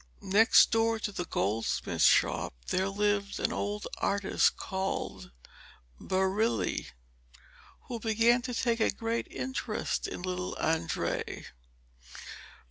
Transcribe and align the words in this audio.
Next 0.23 0.71
door 0.71 0.97
to 0.97 1.11
the 1.11 1.25
goldsmith's 1.25 2.03
shop 2.05 2.55
there 2.69 2.89
lived 2.89 3.39
an 3.39 3.53
old 3.53 3.85
artist 3.99 4.57
called 4.57 5.29
Barile, 5.99 6.87
who 7.81 7.99
began 7.99 8.41
to 8.41 8.55
take 8.55 8.79
a 8.79 8.89
great 8.89 9.27
interest 9.29 10.07
in 10.07 10.23
little 10.23 10.57
Andrea. 10.57 11.43